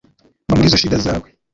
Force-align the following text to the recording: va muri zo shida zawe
va 0.47 0.53
muri 0.57 0.71
zo 0.73 0.79
shida 0.81 0.97
zawe 1.05 1.27